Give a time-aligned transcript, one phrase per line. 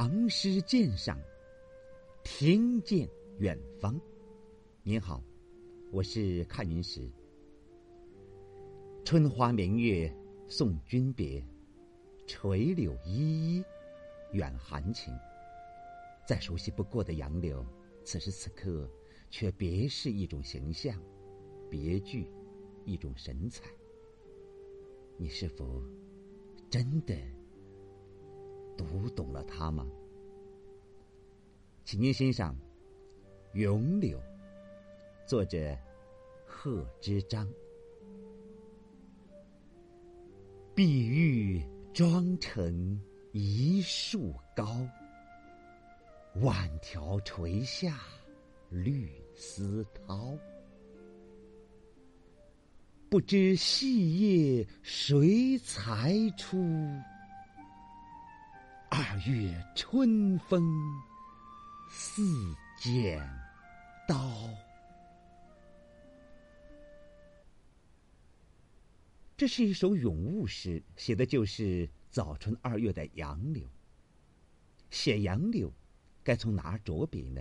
[0.00, 1.20] 唐诗鉴赏，
[2.22, 3.10] 听见
[3.40, 4.00] 远方。
[4.84, 5.20] 您好，
[5.90, 7.10] 我是看云石。
[9.04, 10.08] 春花明月
[10.46, 11.44] 送君别，
[12.28, 13.64] 垂柳依依
[14.34, 15.12] 远含情。
[16.24, 17.66] 再熟悉不过的杨柳，
[18.04, 18.88] 此时此刻
[19.28, 20.96] 却别是一种形象，
[21.68, 22.30] 别具
[22.84, 23.64] 一种神采。
[25.16, 25.82] 你是否
[26.70, 27.16] 真的？
[28.78, 29.84] 读懂了他吗？
[31.84, 32.54] 请您欣赏
[33.58, 34.16] 《咏柳》，
[35.26, 35.76] 作者
[36.46, 37.48] 贺知章。
[40.74, 41.60] 碧玉
[41.92, 43.00] 妆成
[43.32, 44.86] 一树高，
[46.36, 47.98] 万条垂下
[48.68, 50.38] 绿丝绦。
[53.10, 54.20] 不知细
[54.56, 56.58] 叶谁裁出？
[59.00, 60.60] 二月春风
[61.88, 62.20] 似
[62.80, 63.20] 剪
[64.08, 64.50] 刀。
[69.36, 73.68] 这是一首咏物诗，写的就是早春二月的杨柳。
[74.90, 75.72] 写杨柳，
[76.24, 77.40] 该从哪儿着笔呢？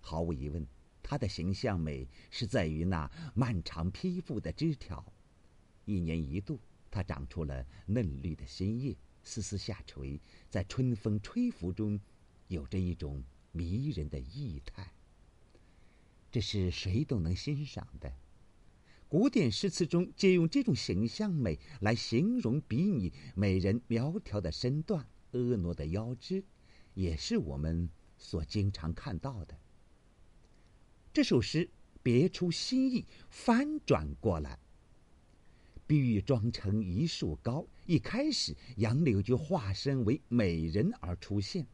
[0.00, 0.66] 毫无疑问，
[1.04, 5.04] 它的形象美是在于那漫长披覆的枝条。
[5.84, 6.58] 一年一度，
[6.90, 8.96] 它长出了嫩绿的新叶。
[9.26, 12.00] 丝丝下垂，在春风吹拂中，
[12.46, 14.92] 有着一种迷人的意态。
[16.30, 18.14] 这是谁都能欣赏的。
[19.08, 26.44] 古典诗词中借用这种形象美来形容比拟美人苗条的身段、婀娜的腰肢，
[26.94, 29.58] 也是我们所经常看到的。
[31.12, 31.68] 这首诗
[32.00, 34.60] 别出心意，翻转过来。
[35.86, 41.64] 碧玉妆成一树高，一开始杨柳就化身为美人而出现。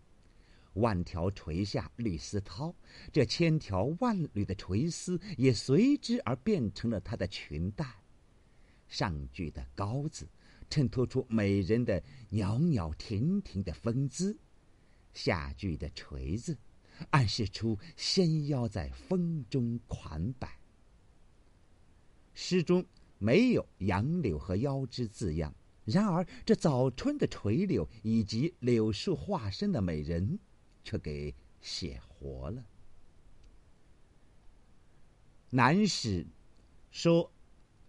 [0.74, 2.74] 万条垂下绿丝绦，
[3.10, 7.86] 这千条万缕的垂丝也随之而变成了她的裙带。
[8.88, 10.28] 上句的“高”字，
[10.68, 14.34] 衬托出美人的袅袅婷婷的风姿；
[15.14, 16.56] 下句的“垂”字，
[17.10, 20.58] 暗示出纤腰在风中款摆。
[22.34, 22.84] 诗中。
[23.22, 30.40] 没有杨柳和腰枝字样，然而这早春的垂柳以及柳树化身的美人，
[30.82, 32.66] 却给写活了。
[35.50, 36.26] 南史
[36.90, 37.30] 说，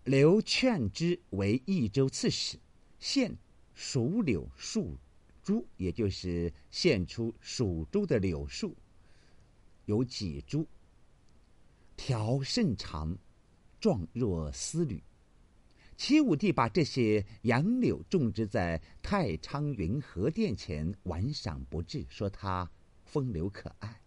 [0.03, 2.59] 刘劝之为益州刺史，
[2.99, 3.35] 献
[3.73, 4.95] 蜀柳数
[5.41, 8.75] 株，也就是献出蜀州的柳树
[9.85, 10.67] 有几株，
[11.97, 13.17] 条甚长，
[13.79, 15.01] 状若丝缕。
[16.05, 22.69] 齐武帝把这些杨柳种植在太昌云和殿前，玩赏不至，说它
[23.05, 24.01] 风流可爱。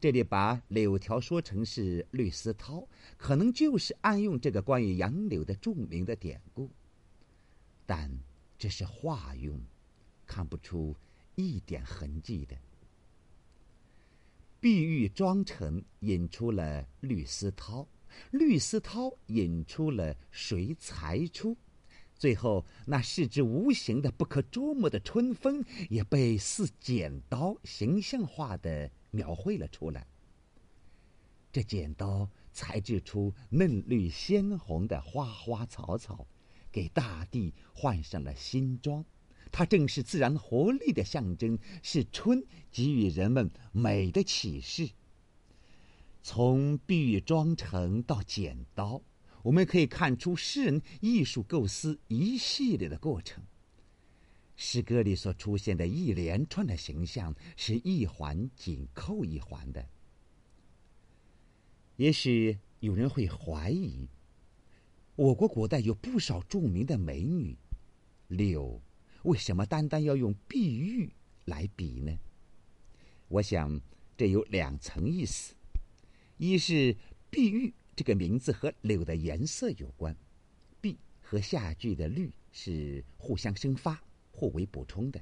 [0.00, 2.84] 这里把柳条说成是绿丝绦，
[3.16, 6.68] 可能就是暗用这个关于杨柳的著名的典故。
[7.86, 8.10] 但
[8.58, 9.62] 这是化用，
[10.26, 10.96] 看不出
[11.36, 12.56] 一点痕迹的。
[14.58, 17.86] 碧玉妆成引出了绿丝绦。
[18.30, 21.56] 绿丝绦引出了谁裁出？
[22.14, 30.06] 最后那视之无形的、不可捉摸的春风，也被似剪刀形象化的描绘了出来。
[31.50, 36.26] 这剪刀裁制出嫩绿鲜红的花花草草，
[36.70, 39.04] 给大地换上了新装。
[39.50, 44.88] 它正是自然活力的象征，是春给予人们美的启示。
[46.22, 49.02] 从碧玉妆成到剪刀，
[49.42, 53.42] 我们可以看出诗人艺术构思一系列的过程。
[54.54, 59.84] 诗歌里所出现的一连串的形象，是一环紧扣一环的。
[61.96, 64.08] 也许有人会怀疑，
[65.16, 67.56] 我国古代有不少著名的美女，
[68.28, 68.80] 柳
[69.24, 71.10] 为什么单单要用碧玉
[71.46, 72.16] 来比呢？
[73.26, 73.80] 我想，
[74.16, 75.54] 这有两层意思。
[76.44, 76.96] 一是
[77.30, 80.16] 碧玉这个名字和柳的颜色有关，
[80.80, 84.02] 碧和下句的绿是互相生发、
[84.32, 85.20] 互为补充的；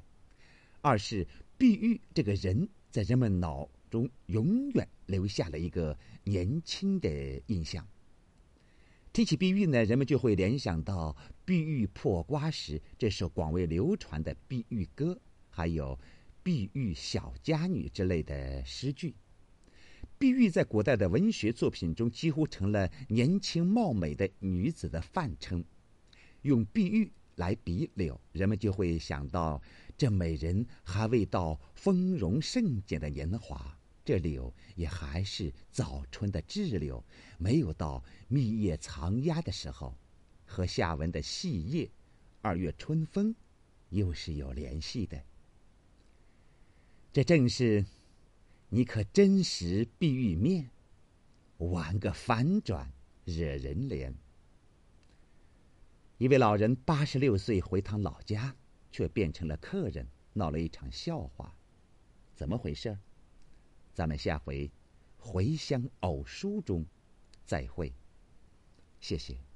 [0.80, 1.26] 二是
[1.58, 5.94] 碧玉这个人在人们脑中永远留下了一个
[6.24, 7.86] 年轻的印象。
[9.12, 11.14] 提起碧玉呢，人们就会联想到
[11.44, 15.12] “碧玉破瓜”时这首广为流传的《碧玉歌》，
[15.50, 15.98] 还有
[16.42, 19.14] “碧玉小家女”之类的诗句。
[20.20, 25.64] 碧玉在古代的文学作品中几乎成了年轻貌美的女子的泛称，
[26.42, 29.62] 用碧玉来比柳，人们就会想到
[29.96, 33.74] 这美人还未到丰容盛景的年华，
[34.04, 37.02] 这柳也还是早春的稚柳，
[37.38, 39.96] 没有到密叶藏压的时候，
[40.44, 41.90] 和下文的细叶、
[42.42, 43.34] 二月春风，
[43.88, 45.18] 又是有联系的。
[47.10, 47.86] 这正是，
[48.72, 50.70] 你可真实碧玉面，
[51.58, 52.92] 玩个反转，
[53.24, 54.14] 惹人怜。
[56.18, 58.54] 一位老人八十六岁回趟老家，
[58.92, 61.56] 却变成了客人，闹了一场笑话，
[62.36, 62.96] 怎么回事？
[63.92, 64.68] 咱们下回
[65.18, 66.86] 《回乡偶书》中
[67.44, 67.92] 再会。
[69.00, 69.49] 谢谢。